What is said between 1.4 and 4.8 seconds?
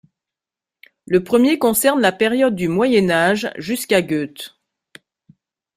concerne la période du Moyen Âge jusqu'à Goethe.